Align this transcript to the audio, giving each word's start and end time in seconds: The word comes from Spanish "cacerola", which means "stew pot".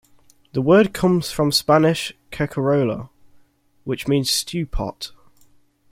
The 0.53 0.63
word 0.63 0.93
comes 0.95 1.29
from 1.29 1.51
Spanish 1.51 2.11
"cacerola", 2.31 3.09
which 3.83 4.07
means 4.07 4.31
"stew 4.31 4.65
pot". 4.65 5.11